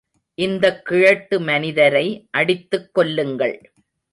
[0.37, 2.27] இந்தக் கிழட்டு மனிதரை
[2.31, 3.57] அடித்துக் கொல்லுங்கள்.